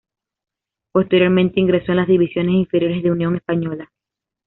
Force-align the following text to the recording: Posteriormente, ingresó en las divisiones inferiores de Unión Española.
Posteriormente, 0.91 1.59
ingresó 1.59 1.91
en 1.91 1.97
las 1.97 2.07
divisiones 2.07 2.55
inferiores 2.55 3.03
de 3.03 3.11
Unión 3.11 3.35
Española. 3.35 3.91